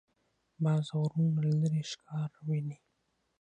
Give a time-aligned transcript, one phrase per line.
[0.63, 2.77] باز د غرونو له لیرې ښکار ویني